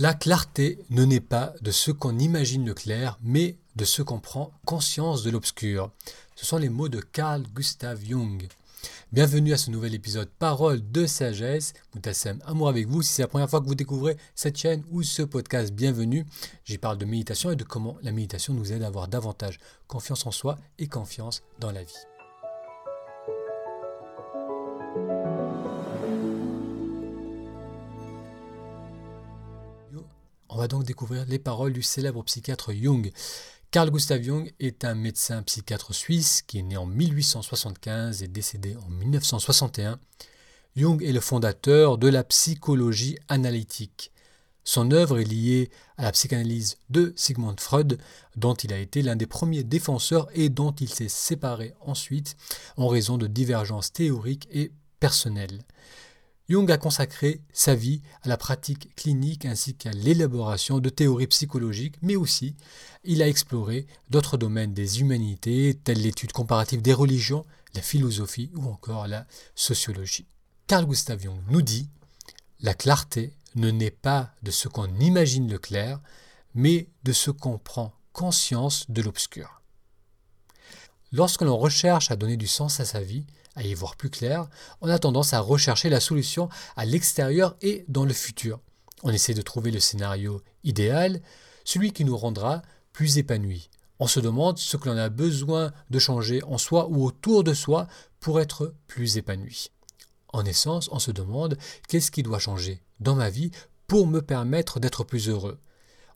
La 0.00 0.14
clarté 0.14 0.78
ne 0.88 1.04
naît 1.04 1.20
pas 1.20 1.52
de 1.60 1.70
ce 1.70 1.90
qu'on 1.90 2.18
imagine 2.18 2.64
le 2.64 2.72
clair, 2.72 3.18
mais 3.22 3.58
de 3.76 3.84
ce 3.84 4.00
qu'on 4.00 4.18
prend 4.18 4.50
conscience 4.64 5.22
de 5.22 5.30
l'obscur. 5.30 5.90
Ce 6.36 6.46
sont 6.46 6.56
les 6.56 6.70
mots 6.70 6.88
de 6.88 7.00
Carl 7.00 7.42
Gustav 7.54 8.02
Jung. 8.02 8.48
Bienvenue 9.12 9.52
à 9.52 9.58
ce 9.58 9.70
nouvel 9.70 9.94
épisode 9.94 10.30
Parole 10.38 10.90
de 10.90 11.04
sagesse. 11.04 11.74
Moutassem, 11.94 12.40
amour 12.46 12.70
avec 12.70 12.88
vous. 12.88 13.02
Si 13.02 13.12
c'est 13.12 13.20
la 13.20 13.28
première 13.28 13.50
fois 13.50 13.60
que 13.60 13.66
vous 13.66 13.74
découvrez 13.74 14.16
cette 14.34 14.56
chaîne 14.56 14.84
ou 14.90 15.02
ce 15.02 15.20
podcast, 15.20 15.70
bienvenue. 15.70 16.24
J'y 16.64 16.78
parle 16.78 16.96
de 16.96 17.04
méditation 17.04 17.50
et 17.50 17.56
de 17.56 17.64
comment 17.64 17.98
la 18.02 18.12
méditation 18.12 18.54
nous 18.54 18.72
aide 18.72 18.82
à 18.82 18.86
avoir 18.86 19.06
davantage 19.06 19.58
confiance 19.86 20.24
en 20.24 20.30
soi 20.30 20.56
et 20.78 20.86
confiance 20.86 21.42
dans 21.58 21.72
la 21.72 21.82
vie. 21.82 22.06
Va 30.60 30.68
donc 30.68 30.84
découvrir 30.84 31.24
les 31.26 31.38
paroles 31.38 31.72
du 31.72 31.82
célèbre 31.82 32.22
psychiatre 32.22 32.74
Jung. 32.74 33.10
Carl 33.70 33.90
Gustav 33.90 34.22
Jung 34.22 34.52
est 34.60 34.84
un 34.84 34.94
médecin 34.94 35.42
psychiatre 35.42 35.94
suisse 35.94 36.42
qui 36.42 36.58
est 36.58 36.62
né 36.62 36.76
en 36.76 36.84
1875 36.84 38.22
et 38.22 38.28
décédé 38.28 38.76
en 38.76 38.90
1961. 38.90 39.98
Jung 40.76 41.02
est 41.02 41.12
le 41.12 41.20
fondateur 41.20 41.96
de 41.96 42.08
la 42.08 42.24
psychologie 42.24 43.16
analytique. 43.28 44.12
Son 44.62 44.90
œuvre 44.90 45.18
est 45.18 45.24
liée 45.24 45.70
à 45.96 46.02
la 46.02 46.12
psychanalyse 46.12 46.76
de 46.90 47.14
Sigmund 47.16 47.58
Freud, 47.58 47.98
dont 48.36 48.52
il 48.52 48.74
a 48.74 48.78
été 48.78 49.00
l'un 49.00 49.16
des 49.16 49.26
premiers 49.26 49.64
défenseurs 49.64 50.28
et 50.34 50.50
dont 50.50 50.72
il 50.72 50.90
s'est 50.90 51.08
séparé 51.08 51.72
ensuite 51.80 52.36
en 52.76 52.86
raison 52.86 53.16
de 53.16 53.26
divergences 53.26 53.94
théoriques 53.94 54.46
et 54.52 54.72
personnelles. 54.98 55.62
Jung 56.50 56.68
a 56.72 56.78
consacré 56.78 57.42
sa 57.52 57.76
vie 57.76 58.02
à 58.22 58.28
la 58.28 58.36
pratique 58.36 58.92
clinique 58.96 59.44
ainsi 59.44 59.76
qu'à 59.76 59.92
l'élaboration 59.92 60.80
de 60.80 60.88
théories 60.88 61.28
psychologiques, 61.28 61.94
mais 62.02 62.16
aussi 62.16 62.56
il 63.04 63.22
a 63.22 63.28
exploré 63.28 63.86
d'autres 64.10 64.36
domaines 64.36 64.74
des 64.74 65.00
humanités, 65.00 65.78
tels 65.84 66.02
l'étude 66.02 66.32
comparative 66.32 66.82
des 66.82 66.92
religions, 66.92 67.46
la 67.74 67.82
philosophie 67.82 68.50
ou 68.56 68.68
encore 68.68 69.06
la 69.06 69.28
sociologie. 69.54 70.26
Carl 70.66 70.86
Gustav 70.86 71.22
Jung 71.22 71.40
nous 71.50 71.62
dit 71.62 71.88
La 72.62 72.74
clarté 72.74 73.32
ne 73.54 73.70
naît 73.70 73.92
pas 73.92 74.32
de 74.42 74.50
ce 74.50 74.66
qu'on 74.66 74.92
imagine 74.98 75.48
le 75.48 75.58
clair, 75.58 76.00
mais 76.56 76.88
de 77.04 77.12
ce 77.12 77.30
qu'on 77.30 77.58
prend 77.58 77.94
conscience 78.12 78.90
de 78.90 79.02
l'obscur. 79.02 79.59
Lorsque 81.12 81.42
l'on 81.42 81.56
recherche 81.56 82.10
à 82.10 82.16
donner 82.16 82.36
du 82.36 82.46
sens 82.46 82.78
à 82.80 82.84
sa 82.84 83.00
vie, 83.00 83.26
à 83.56 83.62
y 83.62 83.74
voir 83.74 83.96
plus 83.96 84.10
clair, 84.10 84.48
on 84.80 84.88
a 84.88 84.98
tendance 84.98 85.32
à 85.32 85.40
rechercher 85.40 85.88
la 85.88 86.00
solution 86.00 86.48
à 86.76 86.84
l'extérieur 86.84 87.56
et 87.62 87.84
dans 87.88 88.04
le 88.04 88.12
futur. 88.12 88.60
On 89.02 89.10
essaie 89.10 89.34
de 89.34 89.42
trouver 89.42 89.70
le 89.70 89.80
scénario 89.80 90.40
idéal, 90.62 91.20
celui 91.64 91.92
qui 91.92 92.04
nous 92.04 92.16
rendra 92.16 92.62
plus 92.92 93.18
épanouis. 93.18 93.70
On 93.98 94.06
se 94.06 94.20
demande 94.20 94.58
ce 94.58 94.76
que 94.76 94.88
l'on 94.88 94.96
a 94.96 95.08
besoin 95.08 95.72
de 95.90 95.98
changer 95.98 96.42
en 96.44 96.58
soi 96.58 96.88
ou 96.88 97.04
autour 97.04 97.44
de 97.44 97.54
soi 97.54 97.86
pour 98.20 98.40
être 98.40 98.74
plus 98.86 99.16
épanoui. 99.16 99.70
En 100.32 100.44
essence, 100.44 100.88
on 100.92 100.98
se 100.98 101.10
demande 101.10 101.58
qu'est-ce 101.88 102.10
qui 102.10 102.22
doit 102.22 102.38
changer 102.38 102.82
dans 103.00 103.14
ma 103.14 103.30
vie 103.30 103.50
pour 103.86 104.06
me 104.06 104.22
permettre 104.22 104.78
d'être 104.78 105.04
plus 105.04 105.28
heureux. 105.28 105.58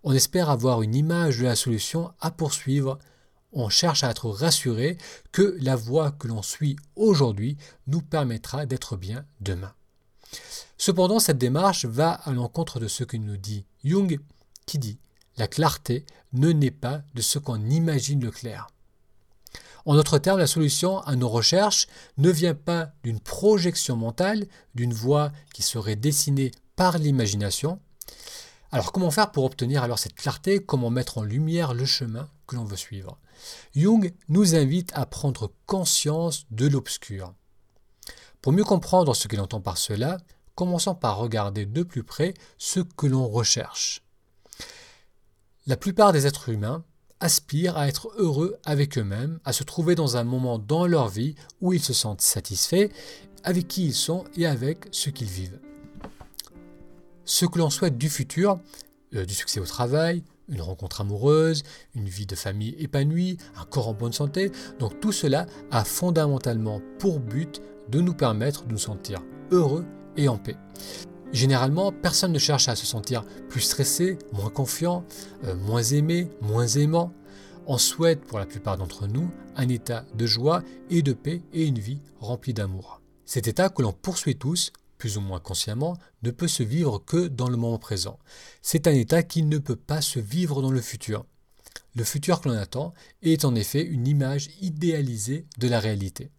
On 0.03 0.13
espère 0.13 0.51
avoir 0.51 0.83
une 0.83 0.95
image 0.95 1.39
de 1.39 1.45
la 1.45 1.57
solution 1.57 2.13
à 2.21 2.31
poursuivre 2.31 2.99
on 3.55 3.69
cherche 3.69 4.05
à 4.05 4.11
être 4.11 4.29
rassuré 4.29 4.99
que 5.33 5.57
la 5.61 5.77
voie 5.77 6.11
que 6.13 6.29
l'on 6.29 6.43
suit 6.43 6.77
aujourd'hui 6.97 7.57
nous 7.87 8.03
permettra 8.03 8.67
d'être 8.67 8.97
bien 8.97 9.25
demain. 9.41 9.73
Cependant, 10.77 11.21
cette 11.21 11.39
démarche 11.39 11.85
va 11.85 12.13
à 12.13 12.33
l'encontre 12.33 12.81
de 12.81 12.89
ce 12.89 13.05
que 13.05 13.17
nous 13.17 13.37
dit 13.37 13.65
Jung, 13.85 14.21
qui 14.67 14.79
dit 14.79 14.99
La 15.37 15.47
clarté 15.47 16.05
ne 16.33 16.51
naît 16.51 16.71
pas 16.71 17.03
de 17.15 17.23
ce 17.23 17.39
qu'on 17.39 17.65
imagine 17.71 18.23
le 18.23 18.31
clair. 18.31 18.67
En 19.87 19.95
d'autres 19.95 20.19
termes, 20.19 20.39
la 20.39 20.47
solution 20.47 21.01
à 21.01 21.15
nos 21.15 21.29
recherches 21.29 21.87
ne 22.17 22.31
vient 22.31 22.55
pas 22.55 22.93
d'une 23.03 23.21
projection 23.21 23.97
mentale, 23.97 24.47
d'une 24.75 24.95
voie 24.95 25.31
qui 25.53 25.63
serait 25.63 25.97
dessinée 25.97 26.51
par 26.75 26.99
l'imagination. 26.99 27.79
Alors 28.75 28.91
comment 28.91 29.13
faire 29.13 29.31
pour 29.31 29.45
obtenir 29.45 29.85
alors 29.85 30.01
cette 30.01 30.17
clarté? 30.17 30.59
Comment 30.59 30.91
mettre 30.91 31.19
en 31.19 31.23
lumière 31.23 31.75
le 31.75 31.85
chemin 31.85 32.29
que 32.49 32.57
l'on 32.57 32.65
veut 32.65 32.75
suivre? 32.75 33.21
Jung 33.77 34.13
nous 34.29 34.57
invite 34.57 34.91
à 34.95 35.07
prendre 35.07 35.53
conscience 35.65 36.47
de 36.51 36.67
l'obscur. 36.67 37.35
Pour 38.43 38.53
mieux 38.53 38.65
comprendre 38.65 39.15
ce 39.15 39.29
qu'il 39.29 39.41
entend 39.41 39.61
par 39.61 39.79
cela, 39.79 40.17
commençons 40.57 40.97
par 40.97 41.19
regarder 41.19 41.67
de 41.67 41.85
plus 41.85 42.03
près 42.03 42.35
ce 42.59 42.81
que 42.81 43.07
l'on 43.07 43.29
recherche. 43.29 44.03
La 45.69 45.77
plupart 45.77 46.13
des 46.13 46.27
êtres 46.27 46.49
humains 46.49 46.83
aspirent 47.21 47.77
à 47.77 47.87
être 47.87 48.11
heureux 48.17 48.57
avec 48.65 48.99
eux-mêmes, 48.99 49.39
à 49.45 49.53
se 49.53 49.63
trouver 49.63 49.95
dans 49.95 50.17
un 50.17 50.25
moment 50.25 50.59
dans 50.59 50.89
leur 50.89 51.07
vie 51.07 51.37
où 51.61 51.73
ils 51.73 51.81
se 51.81 51.93
sentent 51.93 52.23
satisfaits 52.23 52.91
avec 53.45 53.69
qui 53.69 53.87
ils 53.87 53.95
sont 53.95 54.25
et 54.37 54.47
avec 54.47 54.89
ce 54.91 55.11
qu'ils 55.11 55.29
vivent. 55.29 55.61
Ce 57.25 57.47
que 57.47 57.59
l'on 57.59 57.71
souhaite 57.71 57.97
du 57.97 58.11
futur, 58.11 58.59
euh, 59.15 59.25
du 59.25 59.35
succès 59.35 59.61
au 59.61 59.67
travail, 59.67 60.23
une 60.49 60.61
rencontre 60.61 61.01
amoureuse, 61.01 61.63
une 61.95 62.09
vie 62.09 62.27
de 62.27 62.35
famille 62.35 62.77
épanouie, 62.79 63.39
un 63.57 63.65
corps 63.65 63.89
en 63.89 63.95
bonne 63.95 64.13
santé. 64.13 64.51
Donc 64.79 65.01
tout 65.01 65.13
cela 65.13 65.47
a 65.71 65.85
fondamentalement 65.85 66.81
pour 66.99 67.21
but 67.21 67.63
de 67.89 68.01
nous 68.01 68.15
permettre 68.15 68.65
de 68.65 68.73
nous 68.73 68.79
sentir 68.79 69.23
heureux 69.51 69.87
et 70.17 70.29
en 70.29 70.37
paix. 70.37 70.57
Généralement, 71.33 71.93
personne 71.93 72.33
ne 72.33 72.39
cherche 72.39 72.69
à 72.69 72.77
se 72.77 72.87
sentir 72.87 73.25
plus 73.49 73.63
stressé, 73.63 74.19
moins 74.33 74.51
confiant, 74.51 75.05
euh, 75.45 75.57
moins 75.57 75.83
aimé, 75.83 76.31
moins 76.41 76.67
aimant. 76.67 77.13
On 77.67 77.79
souhaite 77.79 78.21
pour 78.21 78.39
la 78.39 78.47
plupart 78.47 78.77
d'entre 78.77 79.07
nous 79.07 79.31
un 79.57 79.69
état 79.69 80.05
de 80.15 80.27
joie 80.27 80.63
et 80.91 81.03
de 81.03 81.13
paix 81.13 81.43
et 81.53 81.65
une 81.67 81.79
vie 81.79 82.01
remplie 82.21 82.55
d'amour. 82.55 83.01
Cet 83.25 83.49
état 83.49 83.71
que 83.71 83.83
l'on 83.83 83.93
poursuit 83.93 84.37
tous 84.37 84.71
plus 84.99 85.17
ou 85.17 85.21
moins 85.21 85.41
consciemment, 85.41 85.97
ne 86.23 86.31
peut 86.31 86.49
se 86.49 86.63
vivre 86.63 86.99
que 86.99 87.29
dans 87.29 87.49
le 87.49 87.57
moment 87.57 87.79
présent. 87.79 88.19
C'est 88.63 88.87
un 88.87 88.93
état 88.93 89.23
qui 89.23 89.43
ne 89.43 89.59
peut 89.59 89.77
pas 89.77 90.01
se 90.01 90.19
vivre 90.19 90.63
dans 90.63 90.71
le 90.71 90.81
futur. 90.81 91.25
Le 91.97 92.05
futur 92.05 92.41
que 92.41 92.49
l'on 92.49 92.57
attend 92.57 92.93
est 93.23 93.45
en 93.45 93.55
effet 93.55 93.83
une 93.83 94.07
image 94.07 94.51
idéalisée 94.61 95.47
de 95.59 95.69
la 95.69 95.81
réalité. 95.81 96.31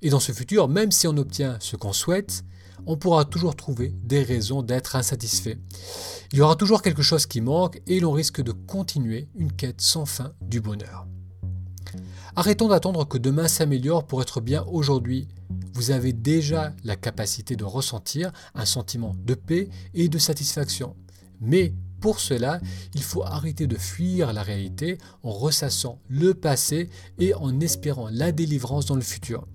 Et 0.00 0.10
dans 0.10 0.20
ce 0.20 0.32
futur, 0.32 0.68
même 0.68 0.92
si 0.92 1.06
on 1.06 1.16
obtient 1.16 1.56
ce 1.60 1.76
qu'on 1.76 1.92
souhaite, 1.92 2.44
on 2.86 2.96
pourra 2.96 3.24
toujours 3.24 3.54
trouver 3.54 3.94
des 4.02 4.22
raisons 4.22 4.62
d'être 4.62 4.96
insatisfait. 4.96 5.58
Il 6.32 6.38
y 6.38 6.40
aura 6.40 6.56
toujours 6.56 6.82
quelque 6.82 7.02
chose 7.02 7.26
qui 7.26 7.40
manque 7.40 7.80
et 7.86 8.00
l'on 8.00 8.12
risque 8.12 8.42
de 8.42 8.52
continuer 8.52 9.28
une 9.34 9.52
quête 9.52 9.80
sans 9.80 10.06
fin 10.06 10.32
du 10.40 10.60
bonheur. 10.60 11.06
Arrêtons 12.34 12.68
d'attendre 12.68 13.06
que 13.06 13.18
demain 13.18 13.46
s'améliore 13.46 14.06
pour 14.06 14.22
être 14.22 14.40
bien 14.40 14.64
aujourd'hui 14.64 15.28
vous 15.72 15.90
avez 15.90 16.12
déjà 16.12 16.72
la 16.84 16.96
capacité 16.96 17.56
de 17.56 17.64
ressentir 17.64 18.32
un 18.54 18.64
sentiment 18.64 19.14
de 19.24 19.34
paix 19.34 19.68
et 19.94 20.08
de 20.08 20.18
satisfaction. 20.18 20.96
Mais 21.40 21.74
pour 22.00 22.18
cela, 22.18 22.60
il 22.94 23.02
faut 23.02 23.22
arrêter 23.22 23.66
de 23.66 23.76
fuir 23.76 24.32
la 24.32 24.42
réalité 24.42 24.98
en 25.22 25.30
ressassant 25.30 26.00
le 26.08 26.34
passé 26.34 26.90
et 27.18 27.32
en 27.34 27.60
espérant 27.60 28.08
la 28.10 28.32
délivrance 28.32 28.86
dans 28.86 28.96
le 28.96 29.02
futur. 29.02 29.46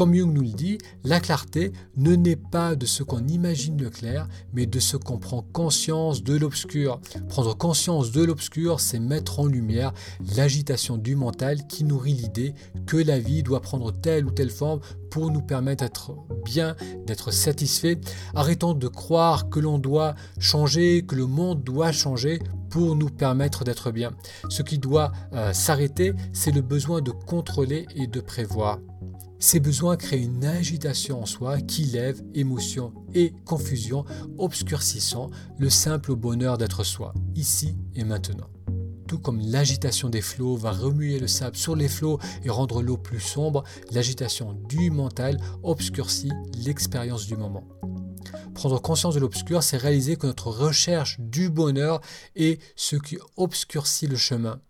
Comme 0.00 0.14
Jung 0.14 0.32
nous 0.32 0.40
le 0.40 0.48
dit, 0.48 0.78
la 1.04 1.20
clarté 1.20 1.74
ne 1.98 2.14
naît 2.16 2.34
pas 2.34 2.74
de 2.74 2.86
ce 2.86 3.02
qu'on 3.02 3.28
imagine 3.28 3.78
le 3.78 3.90
clair, 3.90 4.28
mais 4.54 4.64
de 4.64 4.80
ce 4.80 4.96
qu'on 4.96 5.18
prend 5.18 5.42
conscience 5.42 6.22
de 6.22 6.38
l'obscur. 6.38 7.02
Prendre 7.28 7.54
conscience 7.54 8.10
de 8.10 8.24
l'obscur, 8.24 8.80
c'est 8.80 8.98
mettre 8.98 9.40
en 9.40 9.44
lumière 9.44 9.92
l'agitation 10.34 10.96
du 10.96 11.16
mental 11.16 11.66
qui 11.66 11.84
nourrit 11.84 12.14
l'idée 12.14 12.54
que 12.86 12.96
la 12.96 13.18
vie 13.18 13.42
doit 13.42 13.60
prendre 13.60 13.92
telle 13.92 14.24
ou 14.24 14.30
telle 14.30 14.48
forme 14.48 14.80
pour 15.10 15.30
nous 15.30 15.42
permettre 15.42 15.84
d'être 15.84 16.16
bien, 16.46 16.76
d'être 17.06 17.30
satisfait. 17.30 18.00
Arrêtons 18.34 18.72
de 18.72 18.88
croire 18.88 19.50
que 19.50 19.60
l'on 19.60 19.78
doit 19.78 20.14
changer, 20.38 21.04
que 21.06 21.14
le 21.14 21.26
monde 21.26 21.62
doit 21.62 21.92
changer 21.92 22.38
pour 22.70 22.96
nous 22.96 23.10
permettre 23.10 23.64
d'être 23.64 23.90
bien. 23.90 24.12
Ce 24.48 24.62
qui 24.62 24.78
doit 24.78 25.12
euh, 25.34 25.52
s'arrêter, 25.52 26.14
c'est 26.32 26.52
le 26.52 26.62
besoin 26.62 27.02
de 27.02 27.10
contrôler 27.10 27.84
et 27.96 28.06
de 28.06 28.20
prévoir. 28.20 28.78
Ces 29.42 29.58
besoins 29.58 29.96
créent 29.96 30.22
une 30.22 30.44
agitation 30.44 31.22
en 31.22 31.26
soi 31.26 31.62
qui 31.62 31.84
lève 31.84 32.22
émotion 32.34 32.92
et 33.14 33.32
confusion, 33.46 34.04
obscurcissant 34.36 35.30
le 35.58 35.70
simple 35.70 36.14
bonheur 36.14 36.58
d'être 36.58 36.84
soi, 36.84 37.14
ici 37.34 37.74
et 37.94 38.04
maintenant. 38.04 38.50
Tout 39.08 39.18
comme 39.18 39.40
l'agitation 39.40 40.10
des 40.10 40.20
flots 40.20 40.56
va 40.56 40.72
remuer 40.72 41.18
le 41.18 41.26
sable 41.26 41.56
sur 41.56 41.74
les 41.74 41.88
flots 41.88 42.18
et 42.44 42.50
rendre 42.50 42.82
l'eau 42.82 42.98
plus 42.98 43.18
sombre, 43.18 43.64
l'agitation 43.92 44.52
du 44.68 44.90
mental 44.90 45.40
obscurcit 45.62 46.30
l'expérience 46.62 47.26
du 47.26 47.38
moment. 47.38 47.66
Prendre 48.54 48.78
conscience 48.78 49.14
de 49.14 49.20
l'obscur, 49.20 49.62
c'est 49.62 49.78
réaliser 49.78 50.16
que 50.16 50.26
notre 50.26 50.48
recherche 50.48 51.18
du 51.18 51.48
bonheur 51.48 52.02
est 52.36 52.60
ce 52.76 52.96
qui 52.96 53.16
obscurcit 53.38 54.06
le 54.06 54.16
chemin. 54.16 54.60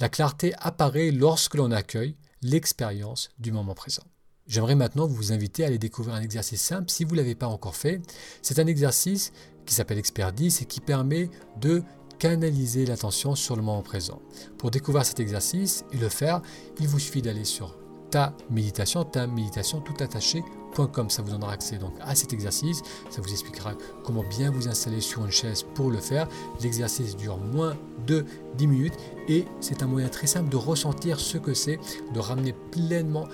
La 0.00 0.08
clarté 0.08 0.52
apparaît 0.58 1.12
lorsque 1.12 1.54
l'on 1.54 1.70
accueille 1.70 2.16
l'expérience 2.42 3.28
du 3.38 3.52
moment 3.52 3.74
présent. 3.74 4.02
J'aimerais 4.46 4.76
maintenant 4.76 5.06
vous 5.06 5.32
inviter 5.32 5.64
à 5.64 5.66
aller 5.66 5.78
découvrir 5.78 6.14
un 6.14 6.22
exercice 6.22 6.62
simple 6.62 6.90
si 6.90 7.04
vous 7.04 7.12
ne 7.12 7.16
l'avez 7.16 7.34
pas 7.34 7.48
encore 7.48 7.74
fait. 7.74 8.00
C'est 8.42 8.58
un 8.58 8.66
exercice 8.66 9.32
qui 9.64 9.74
s'appelle 9.74 9.98
Expert 9.98 10.32
10 10.32 10.62
et 10.62 10.64
qui 10.66 10.80
permet 10.80 11.30
de 11.60 11.82
canaliser 12.18 12.86
l'attention 12.86 13.34
sur 13.34 13.56
le 13.56 13.62
moment 13.62 13.82
présent. 13.82 14.22
Pour 14.58 14.70
découvrir 14.70 15.04
cet 15.04 15.20
exercice 15.20 15.84
et 15.92 15.96
le 15.98 16.08
faire, 16.08 16.40
il 16.78 16.88
vous 16.88 16.98
suffit 16.98 17.22
d'aller 17.22 17.44
sur 17.44 17.76
ta 18.10 18.32
méditation, 18.50 19.04
ta 19.04 19.26
méditation 19.26 19.80
tout 19.80 19.94
attaché.com. 20.00 21.10
Ça 21.10 21.22
vous 21.22 21.30
donnera 21.30 21.52
accès 21.52 21.78
donc 21.78 21.92
à 22.00 22.14
cet 22.14 22.32
exercice. 22.32 22.82
Ça 23.10 23.20
vous 23.20 23.30
expliquera 23.30 23.72
comment 24.04 24.24
bien 24.28 24.50
vous 24.50 24.68
installer 24.68 25.00
sur 25.00 25.24
une 25.24 25.30
chaise 25.30 25.64
pour 25.74 25.90
le 25.90 25.98
faire. 25.98 26.28
L'exercice 26.62 27.16
dure 27.16 27.38
moins 27.38 27.76
de 28.06 28.24
10 28.56 28.66
minutes 28.66 28.96
et 29.28 29.44
c'est 29.60 29.82
un 29.82 29.86
moyen 29.86 30.08
très 30.08 30.26
simple 30.26 30.48
de 30.48 30.56
ressentir 30.56 31.18
ce 31.20 31.38
que 31.38 31.54
c'est, 31.54 31.78
de 32.14 32.20
ramener 32.20 32.52
pleinement 32.52 33.24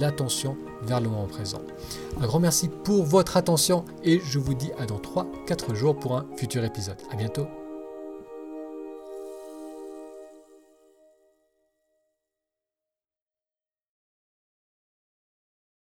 l'attention 0.00 0.56
vers 0.82 1.00
le 1.00 1.08
moment 1.08 1.26
présent. 1.26 1.60
Un 2.20 2.26
grand 2.26 2.40
merci 2.40 2.68
pour 2.68 3.04
votre 3.04 3.36
attention 3.36 3.84
et 4.02 4.20
je 4.24 4.38
vous 4.38 4.54
dis 4.54 4.70
à 4.78 4.86
dans 4.86 4.98
3-4 4.98 5.74
jours 5.74 5.96
pour 5.96 6.16
un 6.16 6.26
futur 6.36 6.64
épisode. 6.64 6.96
À 7.10 7.16
bientôt. 7.16 7.46